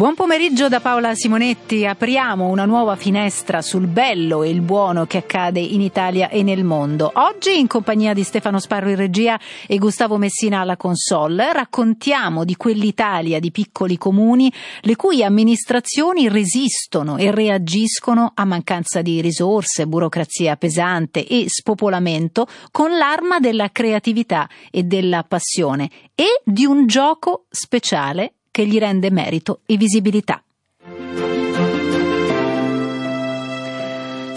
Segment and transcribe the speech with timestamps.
[0.00, 1.84] Buon pomeriggio da Paola Simonetti.
[1.84, 6.64] Apriamo una nuova finestra sul bello e il buono che accade in Italia e nel
[6.64, 7.10] mondo.
[7.16, 12.56] Oggi, in compagnia di Stefano Sparro in regia e Gustavo Messina alla console, raccontiamo di
[12.56, 14.50] quell'Italia di piccoli comuni
[14.80, 22.96] le cui amministrazioni resistono e reagiscono a mancanza di risorse, burocrazia pesante e spopolamento con
[22.96, 29.60] l'arma della creatività e della passione e di un gioco speciale che gli rende merito
[29.64, 30.42] e visibilità.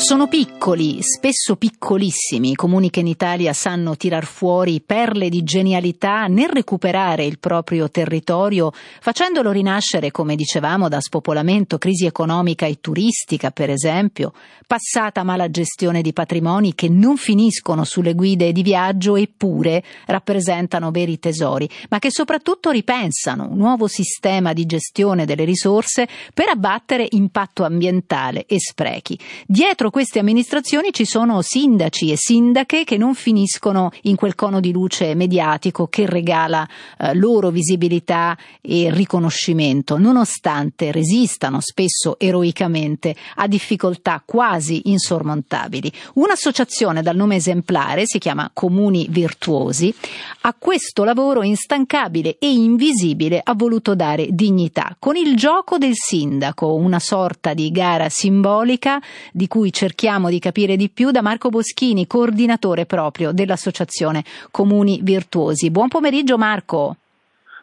[0.03, 6.25] Sono piccoli, spesso piccolissimi, i comuni che in Italia sanno tirar fuori perle di genialità
[6.27, 13.51] nel recuperare il proprio territorio, facendolo rinascere, come dicevamo, da spopolamento, crisi economica e turistica,
[13.51, 14.33] per esempio,
[14.67, 21.17] passata mala gestione di patrimoni che non finiscono sulle guide di viaggio eppure rappresentano veri
[21.17, 27.63] tesori, ma che soprattutto ripensano un nuovo sistema di gestione delle risorse per abbattere impatto
[27.63, 29.17] ambientale e sprechi.
[29.47, 34.71] Dietro queste amministrazioni ci sono sindaci e sindache che non finiscono in quel cono di
[34.71, 44.23] luce mediatico che regala eh, loro visibilità e riconoscimento, nonostante resistano spesso eroicamente a difficoltà
[44.25, 45.91] quasi insormontabili.
[46.15, 49.93] Un'associazione dal nome esemplare, si chiama Comuni Virtuosi,
[50.41, 56.73] a questo lavoro instancabile e invisibile ha voluto dare dignità con il gioco del sindaco,
[56.73, 58.99] una sorta di gara simbolica
[59.31, 65.01] di cui c'è cerchiamo di capire di più da Marco Boschini, coordinatore proprio dell'Associazione Comuni
[65.03, 65.69] Virtuosi.
[65.71, 66.95] Buon pomeriggio Marco.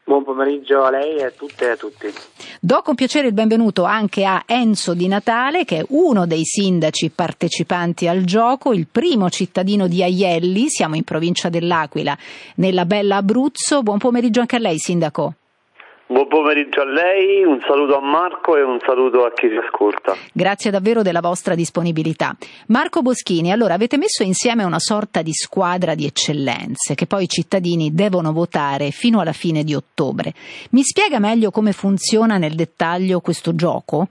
[0.04, 2.12] Buon pomeriggio a lei e a tutte e a tutti.
[2.60, 7.08] Do con piacere il benvenuto anche a Enzo Di Natale, che è uno dei sindaci
[7.08, 12.14] partecipanti al gioco, il primo cittadino di Aielli, siamo in provincia dell'Aquila,
[12.56, 13.82] nella bella Abruzzo.
[13.82, 15.36] Buon pomeriggio anche a lei, sindaco.
[16.10, 20.14] Buon pomeriggio a lei, un saluto a Marco e un saluto a chi ci ascolta.
[20.32, 22.34] Grazie davvero della vostra disponibilità.
[22.66, 27.28] Marco Boschini, allora avete messo insieme una sorta di squadra di eccellenze che poi i
[27.28, 30.32] cittadini devono votare fino alla fine di ottobre.
[30.72, 34.08] Mi spiega meglio come funziona nel dettaglio questo gioco?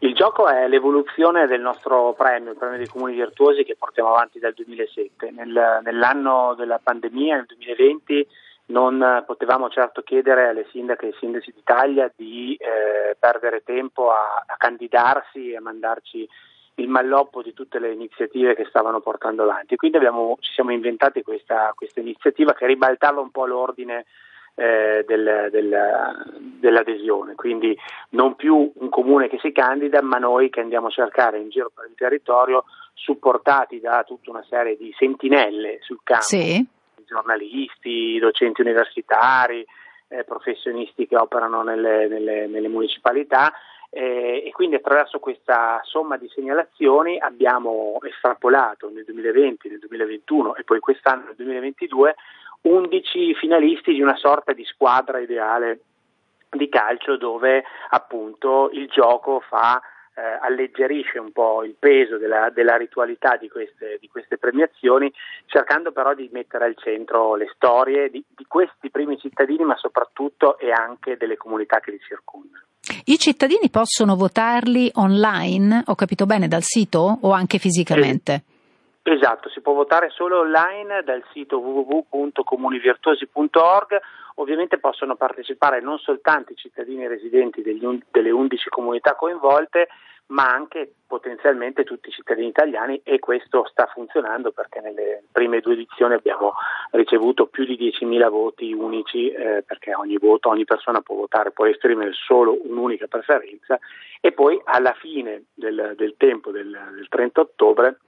[0.00, 4.40] Il gioco è l'evoluzione del nostro premio, il premio dei comuni virtuosi che portiamo avanti
[4.40, 5.30] dal 2007.
[5.30, 8.26] Nel, nell'anno della pandemia, nel 2020,
[8.66, 14.44] non potevamo certo chiedere alle sindache e ai sindaci d'Italia di eh, perdere tempo a,
[14.46, 16.28] a, candidarsi e a mandarci
[16.76, 19.76] il malloppo di tutte le iniziative che stavano portando avanti.
[19.76, 24.06] Quindi abbiamo, ci siamo inventati questa, questa, iniziativa che ribaltava un po' l'ordine
[24.54, 27.76] eh, del, del, dell'adesione, quindi
[28.10, 31.70] non più un comune che si candida, ma noi che andiamo a cercare in giro
[31.74, 36.24] per il territorio, supportati da tutta una serie di sentinelle sul campo.
[36.24, 36.80] Sì
[37.12, 39.64] giornalisti, docenti universitari,
[40.08, 43.52] eh, professionisti che operano nelle, nelle, nelle municipalità
[43.90, 50.64] eh, e quindi attraverso questa somma di segnalazioni abbiamo estrapolato nel 2020, nel 2021 e
[50.64, 52.14] poi quest'anno nel 2022
[52.62, 55.80] 11 finalisti di una sorta di squadra ideale
[56.48, 59.80] di calcio dove appunto il gioco fa
[60.14, 65.12] eh, alleggerisce un po' il peso della, della ritualità di queste, di queste, premiazioni,
[65.46, 70.58] cercando però di mettere al centro le storie di, di questi primi cittadini, ma soprattutto
[70.58, 72.64] e anche delle comunità che li circondano.
[73.04, 78.42] I cittadini possono votarli online, ho capito bene, dal sito o anche fisicamente?
[79.04, 84.00] Esatto, si può votare solo online dal sito www.comunivirtuosi.org.
[84.42, 89.86] Ovviamente possono partecipare non soltanto i cittadini residenti degli, delle 11 comunità coinvolte,
[90.26, 95.74] ma anche potenzialmente tutti i cittadini italiani e questo sta funzionando perché nelle prime due
[95.74, 96.54] edizioni abbiamo
[96.90, 101.66] ricevuto più di 10.000 voti unici eh, perché ogni voto, ogni persona può votare, può
[101.66, 103.78] esprimere solo un'unica preferenza.
[104.20, 107.98] E poi alla fine del, del tempo del, del 30 ottobre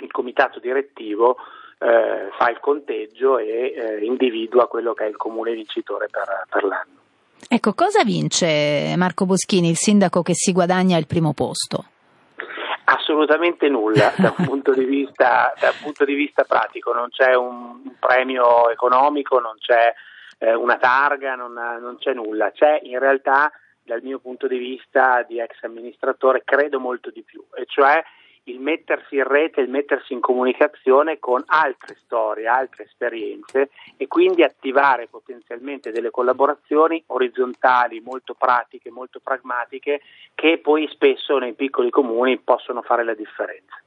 [0.00, 1.38] il comitato direttivo
[1.82, 6.62] eh, fa il conteggio e eh, individua quello che è il comune vincitore per, per
[6.64, 7.00] l'anno.
[7.48, 11.86] Ecco, cosa vince Marco Boschini, il sindaco che si guadagna il primo posto?
[12.84, 17.34] Assolutamente nulla da un, punto di vista, da un punto di vista pratico, non c'è
[17.34, 19.92] un, un premio economico, non c'è
[20.38, 23.50] eh, una targa, non, non, c'è nulla, c'è in realtà
[23.82, 28.00] dal mio punto di vista di ex amministratore credo molto di più, e cioè
[28.44, 34.42] il mettersi in rete, il mettersi in comunicazione con altre storie, altre esperienze e quindi
[34.42, 40.00] attivare potenzialmente delle collaborazioni orizzontali, molto pratiche, molto pragmatiche,
[40.34, 43.80] che poi spesso nei piccoli comuni possono fare la differenza.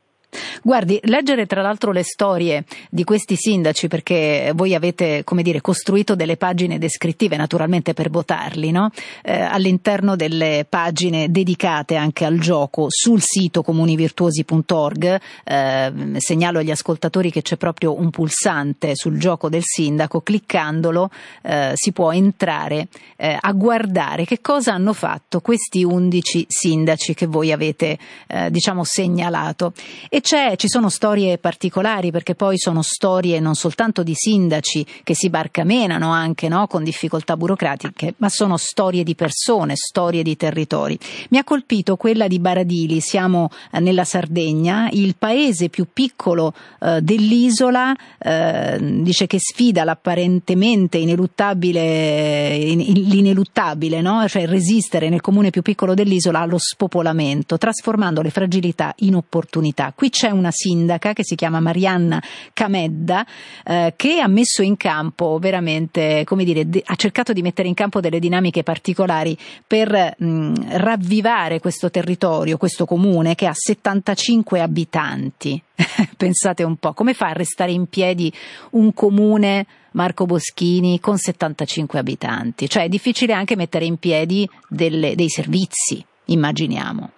[0.61, 6.15] Guardi, leggere tra l'altro le storie di questi sindaci, perché voi avete, come dire, costruito
[6.15, 8.91] delle pagine descrittive naturalmente per votarli, no?
[9.23, 17.31] eh, all'interno delle pagine dedicate anche al gioco sul sito comunivirtuosi.org, eh, segnalo agli ascoltatori
[17.31, 21.09] che c'è proprio un pulsante sul gioco del sindaco, cliccandolo
[21.41, 27.25] eh, si può entrare eh, a guardare che cosa hanno fatto questi undici sindaci che
[27.25, 27.97] voi avete,
[28.27, 29.73] eh, diciamo, segnalato.
[30.09, 35.15] E c'è, ci sono storie particolari perché poi sono storie non soltanto di sindaci che
[35.15, 40.97] si barcamenano anche no, con difficoltà burocratiche, ma sono storie di persone, storie di territori.
[41.29, 47.01] Mi ha colpito quella di Baradili, siamo eh, nella Sardegna, il paese più piccolo eh,
[47.01, 54.27] dell'isola, eh, dice che sfida l'apparentemente ineluttabile, in, l'ineluttabile, no?
[54.27, 59.91] cioè resistere nel comune più piccolo dell'isola allo spopolamento, trasformando le fragilità in opportunità.
[59.95, 62.21] Qui c'è una sindaca che si chiama Marianna
[62.53, 63.25] Camedda
[63.63, 67.73] eh, che ha messo in campo veramente, come dire, de- ha cercato di mettere in
[67.73, 75.61] campo delle dinamiche particolari per mh, ravvivare questo territorio, questo comune che ha 75 abitanti.
[76.17, 78.31] Pensate un po', come fa a restare in piedi
[78.71, 82.69] un comune Marco Boschini con 75 abitanti?
[82.69, 87.11] Cioè è difficile anche mettere in piedi delle, dei servizi, immaginiamo.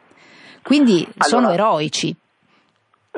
[0.68, 2.16] Quindi allora, sono eroici.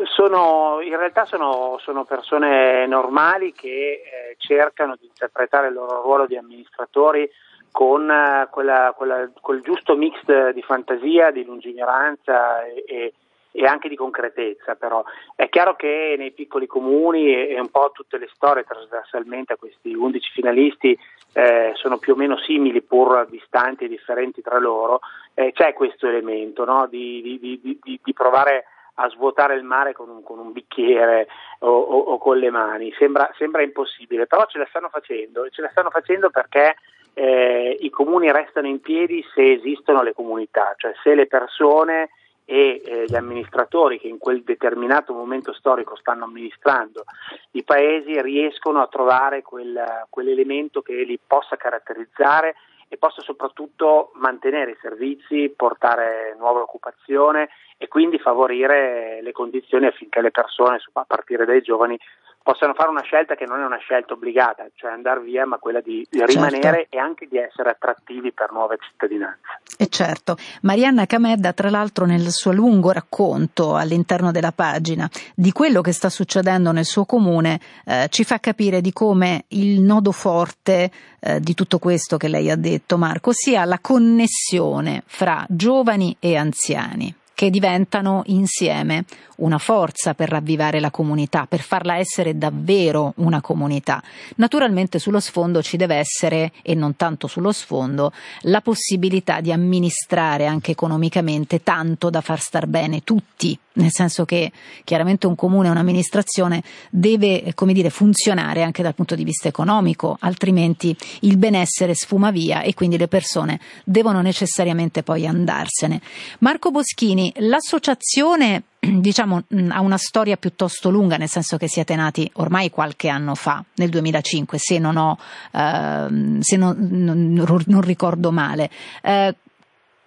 [0.06, 6.26] Sono, in realtà sono, sono, persone normali che eh, cercano di interpretare il loro ruolo
[6.26, 7.30] di amministratori
[7.72, 13.14] con eh, quella, quella, quel giusto mix di fantasia, di lungimiranza e, e,
[13.52, 14.76] e, anche di concretezza.
[14.76, 15.04] Però
[15.36, 19.58] è chiaro che nei piccoli comuni e, e un po' tutte le storie trasversalmente a
[19.58, 20.98] questi 11 finalisti
[21.34, 25.00] eh, sono più o meno simili pur distanti e differenti tra loro,
[25.34, 26.88] eh, c'è questo elemento no?
[26.88, 28.66] di, di, di, di provare
[29.00, 31.28] a svuotare il mare con un, con un bicchiere
[31.60, 35.50] o, o, o, con le mani, sembra, sembra, impossibile, però ce la stanno facendo e
[35.52, 36.76] ce la stanno facendo perché
[37.14, 42.10] eh, i comuni restano in piedi se esistono le comunità, cioè se le persone
[42.46, 47.04] e eh, gli amministratori che in quel determinato momento storico stanno amministrando
[47.52, 49.80] i paesi riescono a trovare quel,
[50.10, 52.56] quell'elemento che li possa caratterizzare
[52.90, 60.22] e possa soprattutto mantenere i servizi, portare nuova occupazione e quindi favorire le condizioni affinché
[60.22, 61.98] le persone, a partire dai giovani,
[62.42, 65.82] possano fare una scelta che non è una scelta obbligata, cioè andare via, ma quella
[65.82, 66.96] di, di rimanere certo.
[66.96, 69.60] e anche di essere attrattivi per nuove cittadinanze.
[69.78, 75.82] E certo, Marianna Camedda, tra l'altro, nel suo lungo racconto all'interno della pagina di quello
[75.82, 80.92] che sta succedendo nel suo comune, eh, ci fa capire di come il nodo forte
[81.20, 86.36] eh, di tutto questo che lei ha detto, Marco, sia la connessione fra giovani e
[86.36, 89.06] anziani che diventano insieme
[89.38, 94.04] una forza per ravvivare la comunità, per farla essere davvero una comunità.
[94.36, 100.48] Naturalmente sullo sfondo ci deve essere, e non tanto sullo sfondo, la possibilità di amministrare
[100.48, 104.52] anche economicamente tanto da far star bene tutti nel senso che
[104.84, 110.96] chiaramente un comune, un'amministrazione deve come dire, funzionare anche dal punto di vista economico, altrimenti
[111.22, 116.02] il benessere sfuma via e quindi le persone devono necessariamente poi andarsene.
[116.40, 122.70] Marco Boschini, l'associazione diciamo, ha una storia piuttosto lunga, nel senso che siete nati ormai
[122.70, 125.18] qualche anno fa, nel 2005, se non, ho,
[125.52, 128.70] eh, se non, non, non ricordo male.
[129.02, 129.36] Eh,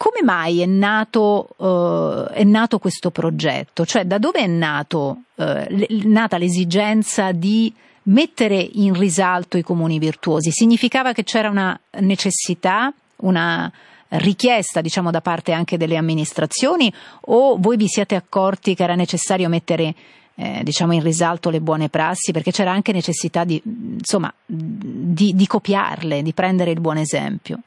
[0.02, 3.86] come mai è nato, uh, è nato, questo progetto?
[3.86, 7.72] Cioè, da dove è nato, l- nata l'esigenza di
[8.04, 10.50] mettere in risalto i comuni virtuosi?
[10.50, 13.70] Significava che c'era una necessità, una
[14.08, 16.92] richiesta, diciamo, da parte anche delle amministrazioni
[17.26, 19.94] o voi vi siete accorti che era necessario mettere
[20.34, 25.46] eh, diciamo in risalto le buone prassi perché c'era anche necessità di, insomma, di, di
[25.46, 27.60] copiarle, di prendere il buon esempio?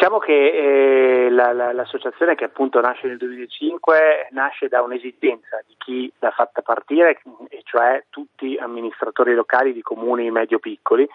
[0.00, 5.74] Diciamo che eh, la, la, l'associazione che appunto nasce nel 2005 nasce da un'esigenza di
[5.76, 11.06] chi l'ha fatta partire, e cioè tutti amministratori locali di comuni medio-piccoli,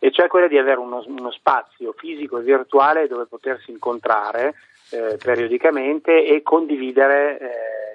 [0.00, 4.56] e cioè quella di avere uno, uno spazio fisico e virtuale dove potersi incontrare
[4.90, 7.46] eh, periodicamente e condividere eh,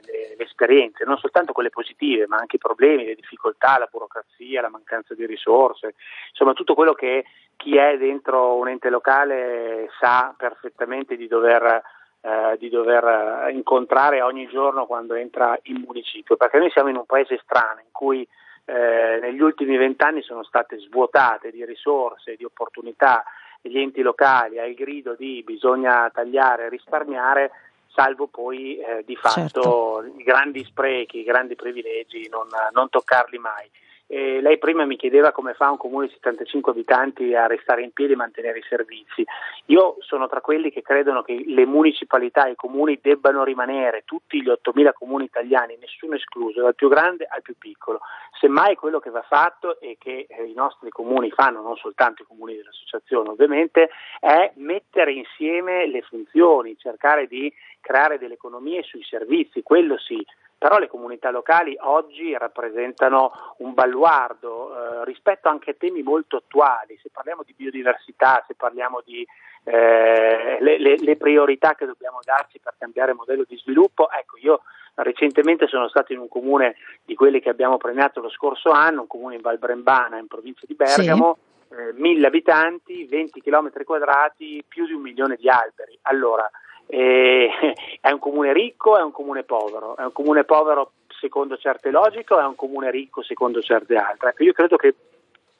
[0.05, 4.62] le, le, esperienze, non soltanto quelle positive, ma anche i problemi, le difficoltà, la burocrazia,
[4.62, 5.96] la mancanza di risorse,
[6.29, 11.81] insomma tutto quello che chi è dentro un ente locale sa perfettamente di dover
[12.22, 17.05] eh, di dover incontrare ogni giorno quando entra in municipio, perché noi siamo in un
[17.05, 18.27] paese strano in cui
[18.65, 23.24] eh, negli ultimi vent'anni sono state svuotate di risorse, di opportunità
[23.62, 27.51] gli enti locali al grido di bisogna tagliare e risparmiare,
[27.88, 30.13] salvo poi eh, di fatto certo.
[30.18, 33.70] i grandi sprechi, i grandi privilegi, non, non toccarli mai.
[34.12, 37.92] Eh, lei prima mi chiedeva come fa un comune di 75 abitanti a restare in
[37.92, 39.24] piedi e mantenere i servizi.
[39.66, 44.42] Io sono tra quelli che credono che le municipalità e i comuni debbano rimanere, tutti
[44.42, 48.00] gli 8.000 comuni italiani, nessuno escluso, dal più grande al più piccolo.
[48.39, 52.25] Semmai quello che va fatto e che eh, i nostri comuni fanno, non soltanto i
[52.25, 59.62] comuni dell'associazione ovviamente, è mettere insieme le funzioni, cercare di creare delle economie sui servizi,
[59.62, 60.25] quello sì
[60.60, 67.00] però le comunità locali oggi rappresentano un baluardo eh, rispetto anche a temi molto attuali,
[67.01, 69.25] se parliamo di biodiversità, se parliamo di
[69.63, 74.62] eh, le, le, le, priorità che dobbiamo darci per cambiare modello di sviluppo, ecco io
[74.96, 76.75] recentemente sono stato in un comune
[77.06, 80.66] di quelli che abbiamo premiato lo scorso anno, un comune in Val Brembana in provincia
[80.68, 81.38] di Bergamo,
[81.70, 81.75] sì.
[81.75, 85.98] eh, mille abitanti, 20 km quadrati, più di un milione di alberi.
[86.01, 86.50] Allora,
[86.91, 87.50] eh,
[88.01, 92.34] è un comune ricco, è un comune povero, è un comune povero secondo certe logiche
[92.34, 94.29] o è un comune ricco secondo certe altre.
[94.29, 94.96] Ecco, io credo che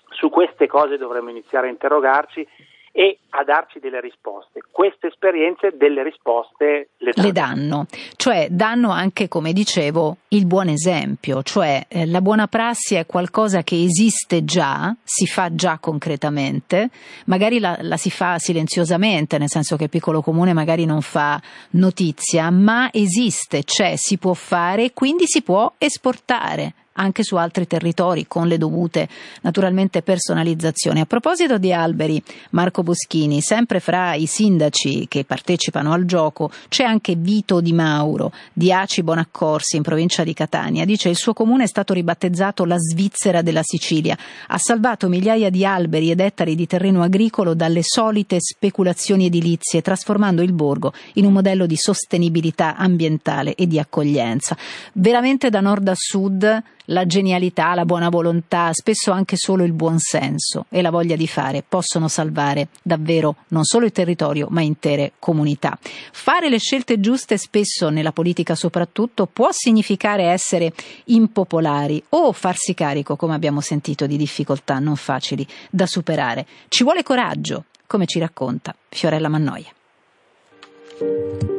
[0.10, 2.48] su queste cose dovremmo iniziare a interrogarci
[2.92, 4.62] e a darci delle risposte.
[4.72, 7.28] Queste esperienze delle risposte le danno.
[7.28, 12.96] Le danno, cioè danno anche, come dicevo, il buon esempio, cioè eh, la buona prassi
[12.96, 16.90] è qualcosa che esiste già, si fa già concretamente,
[17.26, 21.40] magari la, la si fa silenziosamente, nel senso che il piccolo comune magari non fa
[21.72, 28.28] notizia, ma esiste, c'è, si può fare, quindi si può esportare anche su altri territori
[28.28, 29.08] con le dovute
[29.42, 31.00] naturalmente personalizzazioni.
[31.00, 36.84] A proposito di alberi, Marco Boschini, sempre fra i sindaci che partecipano al gioco c'è
[36.84, 40.86] anche Vito Di Mauro di Aci Bonaccorsi in provincia di Catania.
[40.86, 44.18] Dice il suo comune è stato ribattezzato la Svizzera della Sicilia.
[44.48, 50.42] Ha salvato migliaia di alberi ed ettari di terreno agricolo dalle solite speculazioni edilizie, trasformando
[50.42, 54.58] il borgo in un modello di sostenibilità ambientale e di accoglienza.
[54.94, 60.00] Veramente da nord a sud la genialità, la buona volontà, spesso anche solo il buon
[60.00, 65.14] senso e la voglia di fare possono salvare davvero non solo il territorio ma intere
[65.20, 65.78] comunità.
[66.12, 70.74] Fare le scelte giuste spesso nella politica soprattutto può significare essere
[71.06, 76.46] impopolari o farsi carico, come abbiamo sentito, di difficoltà non facili da superare.
[76.68, 79.68] Ci vuole coraggio, come ci racconta Fiorella Mannoia.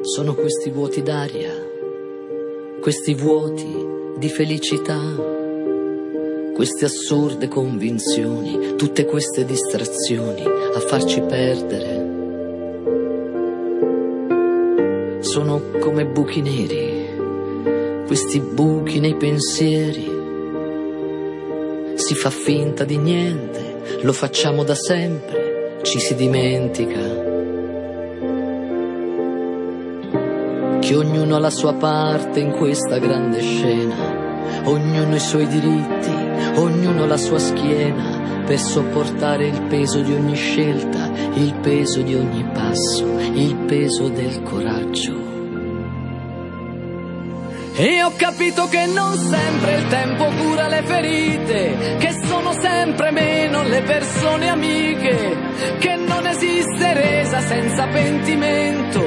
[0.02, 1.52] Sono questi vuoti d'aria,
[2.80, 5.00] questi vuoti di felicità.
[6.54, 12.08] Queste assurde convinzioni, tutte queste distrazioni a farci perdere.
[15.20, 20.18] Sono come buchi neri, questi buchi nei pensieri.
[21.94, 27.29] Si fa finta di niente, lo facciamo da sempre, ci si dimentica.
[30.90, 36.10] Che ognuno ha la sua parte in questa grande scena, ognuno i suoi diritti,
[36.56, 42.42] ognuno la sua schiena per sopportare il peso di ogni scelta, il peso di ogni
[42.52, 45.29] passo, il peso del coraggio.
[47.72, 53.62] E ho capito che non sempre il tempo cura le ferite, che sono sempre meno
[53.62, 55.36] le persone amiche,
[55.78, 59.00] che non esiste resa senza pentimento,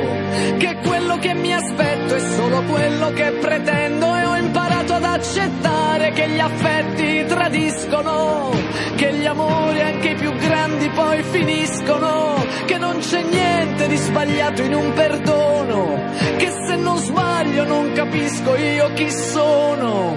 [0.57, 6.11] che quello che mi aspetto è solo quello che pretendo e ho imparato ad accettare
[6.11, 8.51] che gli affetti tradiscono,
[8.95, 14.63] che gli amori anche i più grandi poi finiscono, che non c'è niente di sbagliato
[14.63, 16.01] in un perdono,
[16.37, 20.15] che se non sbaglio non capisco io chi sono.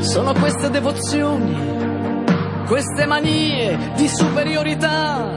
[0.00, 2.24] Sono queste devozioni,
[2.66, 5.36] queste manie di superiorità.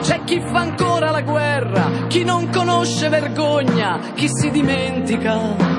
[0.00, 5.72] C'è chi fa ancora la guerra, chi non conosce vergogna, chi si dimentica.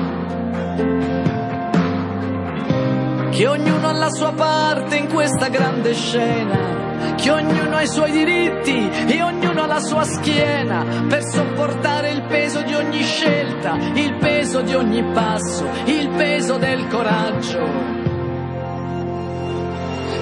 [3.30, 6.85] Che ognuno ha la sua parte in questa grande scena
[7.16, 12.22] che ognuno ha i suoi diritti e ognuno ha la sua schiena per sopportare il
[12.26, 18.04] peso di ogni scelta, il peso di ogni passo, il peso del coraggio.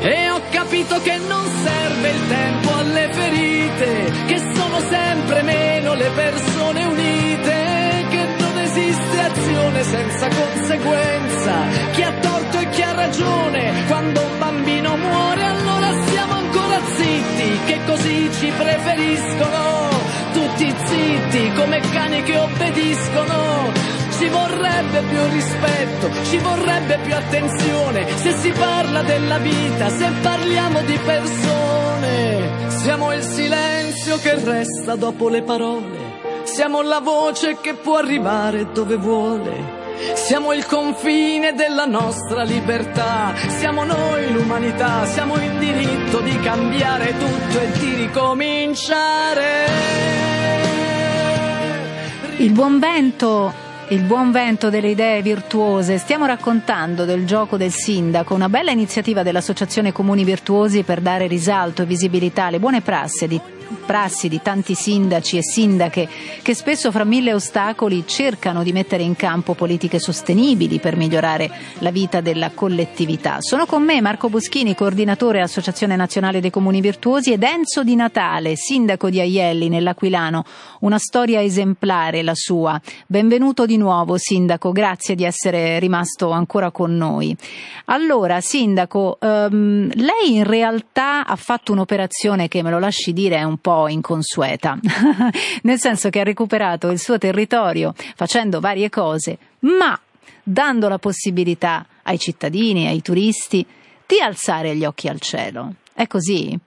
[0.01, 6.11] E ho capito che non serve il tempo alle ferite, che sono sempre meno le
[6.15, 11.55] persone unite, che non esiste azione senza conseguenza,
[11.93, 15.64] chi ha torto e chi ha ragione, quando un bambino muore siamo
[16.97, 23.73] zitti che così ci preferiscono tutti zitti come cani che obbediscono.
[24.19, 30.83] Ci vorrebbe più rispetto, ci vorrebbe più attenzione se si parla della vita, se parliamo
[30.83, 32.69] di persone.
[32.69, 35.99] Siamo il silenzio che resta dopo le parole,
[36.45, 39.84] siamo la voce che può arrivare dove vuole.
[40.13, 47.61] Siamo il confine della nostra libertà, siamo noi l'umanità, siamo in diritto di cambiare tutto
[47.61, 49.67] e di ricominciare.
[52.39, 55.99] Il buon vento il buon vento delle idee virtuose.
[55.99, 61.83] Stiamo raccontando del gioco del sindaco, una bella iniziativa dell'Associazione Comuni Virtuosi per dare risalto
[61.83, 63.39] e visibilità alle buone prassi di
[63.87, 66.09] prassi di tanti sindaci e sindache
[66.43, 71.91] che spesso fra mille ostacoli cercano di mettere in campo politiche sostenibili per migliorare la
[71.91, 73.37] vita della collettività.
[73.41, 78.57] Sono con me Marco Boschini, coordinatore Associazione Nazionale dei Comuni Virtuosi ed Enzo Di Natale,
[78.57, 80.45] sindaco di Aielli nell'Aquilano.
[80.81, 82.81] Una storia esemplare la sua.
[83.07, 87.37] Benvenuto di nuovo sindaco, grazie di essere rimasto ancora con noi.
[87.87, 93.43] Allora, sindaco, um, lei in realtà ha fatto un'operazione che me lo lasci dire è
[93.43, 94.79] un po' inconsueta,
[95.63, 99.99] nel senso che ha recuperato il suo territorio facendo varie cose, ma
[100.43, 103.67] dando la possibilità ai cittadini, ai turisti,
[104.07, 105.75] di alzare gli occhi al cielo.
[105.93, 106.59] È così?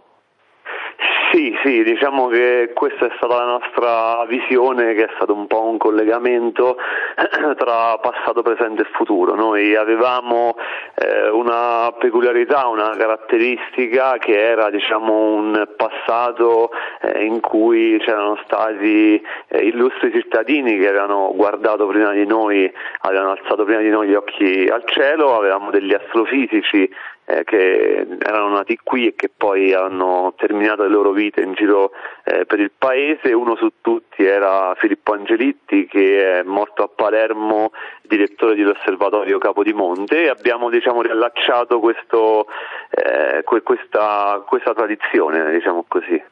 [1.31, 5.63] Sì, sì, diciamo che questa è stata la nostra visione, che è stato un po'
[5.63, 6.77] un collegamento
[7.57, 9.35] tra passato, presente e futuro.
[9.35, 10.55] Noi avevamo
[10.95, 19.21] eh, una peculiarità, una caratteristica che era diciamo, un passato eh, in cui c'erano stati
[19.49, 24.15] eh, illustri cittadini che avevano guardato prima di noi, avevano alzato prima di noi gli
[24.15, 26.89] occhi al cielo, avevamo degli astrofisici
[27.29, 31.91] eh, che erano nati qui e che poi hanno terminato le loro vite in giro
[32.23, 33.33] eh, per il paese.
[33.33, 40.29] Uno su tutti era Filippo Angelitti che è morto a Palermo, direttore dell'osservatorio Capodimonte e
[40.29, 42.47] abbiamo diciamo, riallacciato questo,
[42.91, 45.85] eh, questa, questa tradizione, diciamo.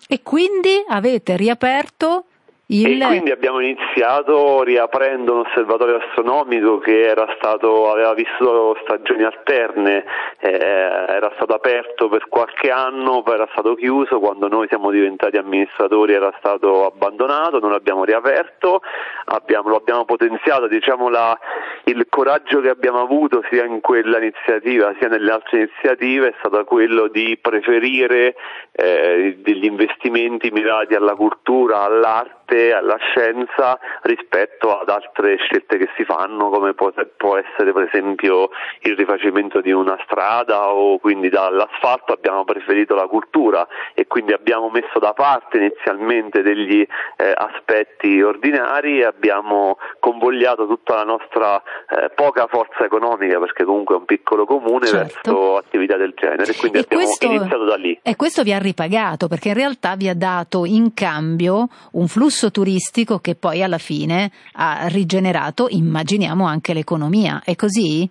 [0.07, 2.25] E quindi avete riaperto
[2.67, 3.01] il...
[3.01, 10.03] E quindi abbiamo iniziato riaprendo un osservatorio astronomico che stato, aveva vissuto stagioni alterne,
[10.39, 15.37] eh, era stato aperto per qualche anno, poi era stato chiuso, quando noi siamo diventati
[15.37, 18.81] amministratori era stato abbandonato, non l'abbiamo riaperto,
[19.25, 21.37] abbiamo, lo abbiamo potenziato, diciamo la,
[21.85, 26.63] il coraggio che abbiamo avuto sia in quella iniziativa sia nelle altre iniziative è stato
[26.63, 28.35] quello di preferire
[28.71, 35.89] eh, degli investimenti mirati alla cultura, all'arte, arte, alla scienza rispetto ad altre scelte che
[35.97, 38.49] si fanno come può, può, essere per esempio
[38.81, 44.69] il rifacimento di una strada o quindi dall'asfalto abbiamo preferito la cultura e quindi abbiamo
[44.69, 46.85] messo da parte inizialmente degli
[47.17, 53.95] eh, aspetti ordinari e abbiamo convogliato tutta la nostra eh, poca forza economica perché comunque
[53.95, 55.19] è un piccolo comune certo.
[55.23, 57.99] verso attività del genere quindi e abbiamo questo, iniziato da lì.
[58.01, 62.34] E questo vi ha ripagato perché in realtà vi ha dato in cambio un flusso
[62.35, 67.41] flusso turistico che poi alla fine ha rigenerato, immaginiamo, anche l'economia.
[67.45, 68.09] È così?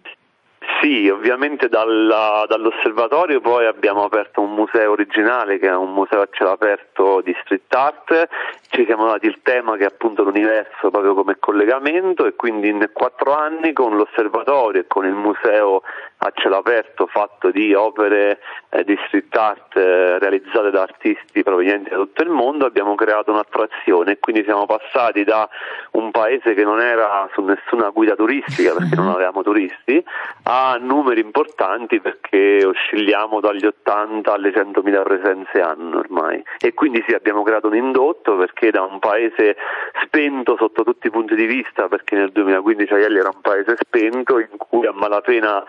[0.85, 6.29] Sì, ovviamente dalla, dall'osservatorio poi abbiamo aperto un museo originale che è un museo a
[6.31, 8.29] cielo aperto di street art,
[8.69, 12.91] ci siamo dati il tema che è appunto l'universo proprio come collegamento e quindi in
[12.93, 15.81] quattro anni con l'osservatorio e con il museo
[16.19, 21.91] a cielo aperto fatto di opere eh, di street art eh, realizzate da artisti provenienti
[21.91, 25.49] da tutto il mondo abbiamo creato un'attrazione e quindi siamo passati da
[25.93, 30.03] un paese che non era su nessuna guida turistica perché non avevamo turisti
[30.45, 36.43] a numeri importanti perché oscilliamo dagli 80 alle 100.000 presenze anno ormai.
[36.59, 39.57] E quindi sì abbiamo creato un indotto perché da un paese
[40.05, 44.39] spento sotto tutti i punti di vista perché nel 2015 Aielli era un paese spento
[44.39, 45.65] in cui a malapena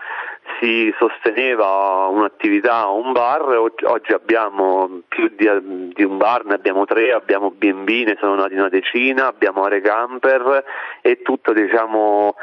[0.60, 5.48] si sosteneva un'attività o un bar, oggi abbiamo più di,
[5.92, 9.80] di, un bar, ne abbiamo tre, abbiamo B&B, ne sono nati una decina, abbiamo aree
[9.80, 10.64] camper
[11.02, 12.36] e tutto diciamo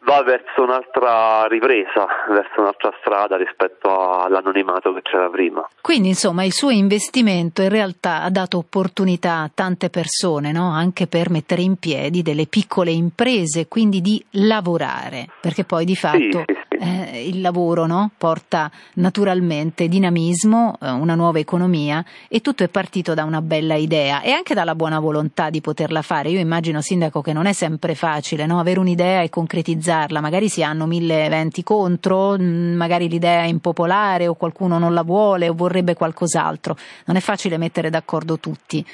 [0.00, 5.68] va verso un'altra ripresa, verso un'altra strada rispetto all'anonimato che c'era prima.
[5.80, 10.70] Quindi insomma il suo investimento in realtà ha dato opportunità a tante persone, no?
[10.70, 16.16] anche per mettere in piedi delle piccole imprese, quindi di lavorare, perché poi di fatto
[16.18, 18.10] sì, sì, eh, il lavoro no?
[18.16, 24.22] porta naturalmente dinamismo, eh, una nuova economia e tutto è partito da una bella idea
[24.22, 26.30] e anche dalla buona volontà di poterla fare.
[26.30, 28.58] Io immagino, Sindaco, che non è sempre facile no?
[28.60, 34.26] avere un'idea e concretizzarla, magari si hanno mille eventi contro, mm, magari l'idea è impopolare
[34.26, 38.84] o qualcuno non la vuole o vorrebbe qualcos'altro, non è facile mettere d'accordo tutti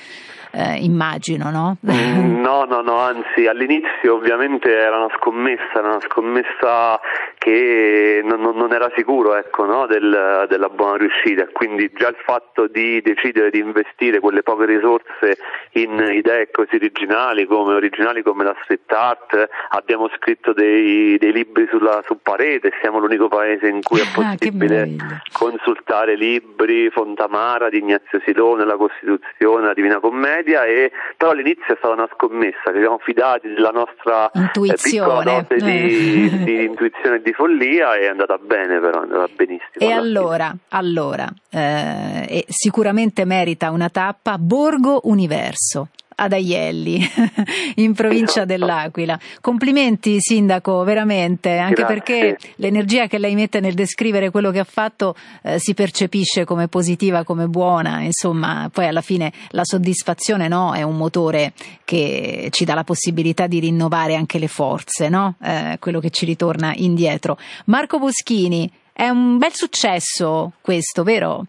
[0.55, 1.77] eh, immagino, no?
[1.91, 7.01] Mm, no, no, no, anzi all'inizio ovviamente era una scommessa, era una scommessa
[7.39, 9.87] che non, non era sicuro ecco, no?
[9.87, 15.39] Del, della buona riuscita, quindi già il fatto di decidere di investire quelle poche risorse
[15.73, 21.67] in idee così originali come, originali come la street art, abbiamo scritto dei, dei libri
[21.69, 27.69] sulla, su parete, siamo l'unico paese in cui è ah, possibile ah, consultare libri, Fontamara
[27.69, 32.09] di Ignazio Silone, la Costituzione, la Divina Commedia, media e però all'inizio è stata una
[32.13, 35.47] scommessa, ci siamo fidati della nostra eh, intuizione.
[35.49, 39.79] eh, di, di, intuizione e di follia e è andata bene però, è andata benissimo.
[39.79, 47.01] E allora, allora eh, sicuramente merita una tappa Borgo Universo ad Aielli,
[47.77, 48.47] in provincia esatto.
[48.47, 49.19] dell'Aquila.
[49.41, 51.95] Complimenti Sindaco, veramente, anche Grazie.
[51.95, 56.69] perché l'energia che lei mette nel descrivere quello che ha fatto eh, si percepisce come
[56.69, 61.53] positiva, come buona, insomma, poi alla fine la soddisfazione no, è un motore
[61.85, 65.37] che ci dà la possibilità di rinnovare anche le forze, no?
[65.43, 67.39] eh, quello che ci ritorna indietro.
[67.67, 71.47] Marco Boschini, è un bel successo questo, vero?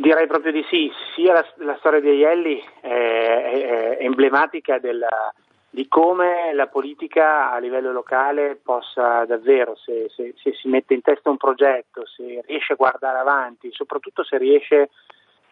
[0.00, 5.30] Direi proprio di sì, sia la, la storia di Aielli è, è, è emblematica della,
[5.68, 11.02] di come la politica a livello locale possa davvero, se, se, se, si mette in
[11.02, 14.88] testa un progetto, se riesce a guardare avanti, soprattutto se riesce,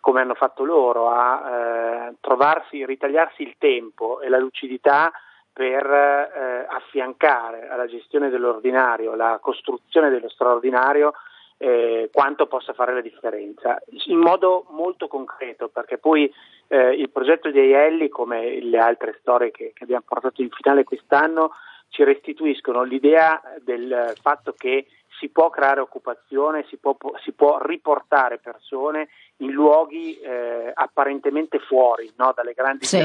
[0.01, 5.13] come hanno fatto loro, a eh, trovarsi, ritagliarsi il tempo e la lucidità
[5.53, 11.13] per eh, affiancare alla gestione dell'ordinario la costruzione dello straordinario
[11.59, 16.33] eh, quanto possa fare la differenza, in modo molto concreto, perché poi
[16.69, 20.85] eh, il progetto di Aielli, come le altre storie che, che, abbiamo portato in finale
[20.85, 21.51] quest'anno,
[21.89, 24.87] ci restituiscono l'idea del fatto che
[25.19, 32.13] si può creare occupazione, si può, si può riportare persone in luoghi eh, apparentemente fuori
[32.17, 32.99] no, dalle grandi sì.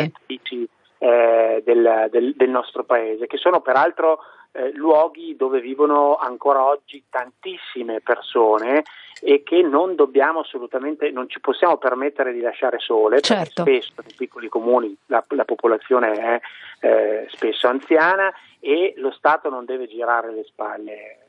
[1.04, 4.20] Eh, del, del, del nostro paese, che sono peraltro
[4.54, 8.84] eh, luoghi dove vivono ancora oggi tantissime persone
[9.22, 13.63] e che non dobbiamo assolutamente, non ci possiamo permettere di lasciare sole, certo.
[13.63, 16.39] perché spesso nei piccoli comuni la, la popolazione è
[16.80, 21.22] eh, spesso anziana e lo Stato non deve girare le spalle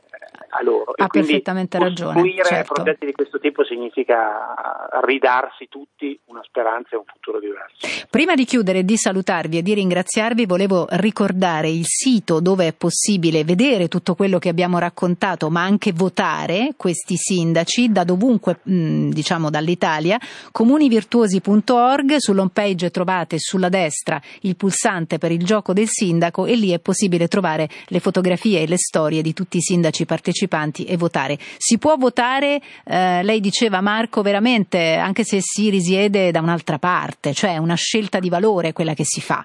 [0.56, 0.92] a loro.
[0.94, 2.12] Ha perfettamente ragione.
[2.12, 2.74] Costruire certo.
[2.74, 4.54] progetti di questo tipo significa
[5.02, 8.06] ridarsi tutti una speranza e un futuro diverso.
[8.08, 13.42] Prima di chiudere di salutarvi e di ringraziarvi, volevo ricordare il sito dove è possibile
[13.42, 20.18] vedere tutto quello che abbiamo raccontato, ma anche votare questi sindaci da dovunque, diciamo dall'Italia,
[20.52, 26.70] comunivirtuosi.org, sull'home page trovate sulla destra il pulsante per il gioco del sindaco e lì
[26.70, 30.42] è possibile trovare le fotografie e le storie di tutti i sindaci partecipanti
[30.86, 31.36] e votare.
[31.38, 37.32] Si può votare, eh, lei diceva Marco, veramente anche se si risiede da un'altra parte,
[37.32, 39.44] cioè è una scelta di valore quella che si fa.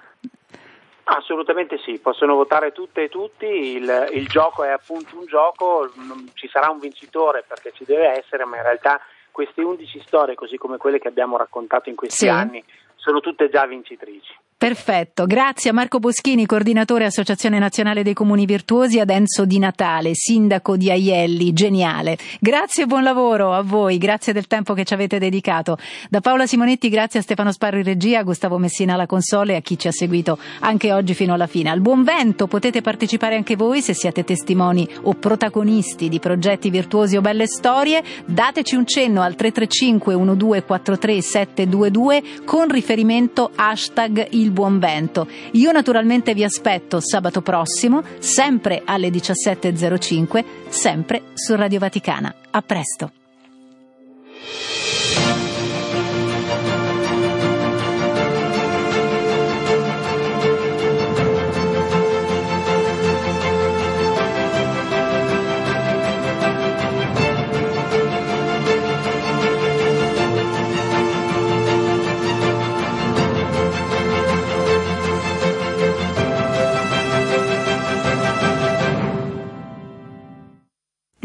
[1.04, 5.90] Assolutamente sì, possono votare tutte e tutti, il, il gioco è appunto un gioco,
[6.34, 9.00] ci sarà un vincitore perché ci deve essere, ma in realtà
[9.32, 12.28] queste 11 storie, così come quelle che abbiamo raccontato in questi sì.
[12.28, 12.62] anni,
[12.94, 14.32] sono tutte già vincitrici.
[14.60, 20.10] Perfetto, grazie a Marco Boschini, coordinatore Associazione Nazionale dei Comuni Virtuosi, ad Enzo Di Natale,
[20.12, 22.18] sindaco di Aielli, geniale.
[22.38, 25.78] Grazie e buon lavoro a voi, grazie del tempo che ci avete dedicato.
[26.10, 29.56] Da Paola Simonetti, grazie a Stefano Sparro in regia, a Gustavo Messina alla console e
[29.56, 31.70] a chi ci ha seguito anche oggi fino alla fine.
[31.70, 37.16] Al buon vento potete partecipare anche voi se siete testimoni o protagonisti di progetti virtuosi
[37.16, 38.02] o belle storie.
[38.26, 45.28] Dateci un cenno al 335 1243 722 con riferimento hashtag il il buon vento.
[45.52, 52.34] Io naturalmente vi aspetto sabato prossimo, sempre alle 17.05, sempre su Radio Vaticana.
[52.50, 53.12] A presto.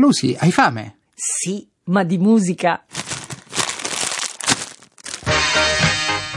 [0.05, 0.97] Lucy, hai fame?
[1.15, 2.85] Sì, ma di musica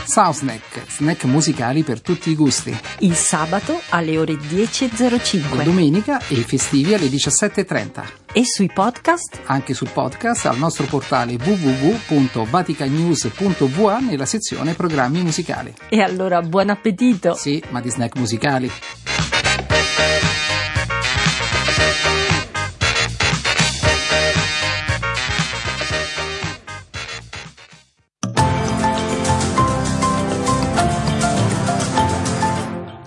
[0.07, 2.75] Soundsnack, snack musicali per tutti i gusti.
[3.01, 5.55] Il sabato alle ore 10.05.
[5.55, 8.05] La domenica e i festivi alle 17.30.
[8.33, 9.41] E sui podcast?
[9.45, 15.75] Anche sul podcast al nostro portale www.vaticanews.va nella sezione programmi musicali.
[15.91, 17.35] E allora buon appetito!
[17.35, 18.73] Sì, ma di snack musicali.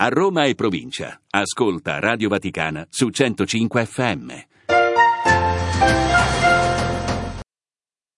[0.04, 1.22] A Roma e provincia.
[1.30, 4.51] Ascolta Radio Vaticana su 105 FM.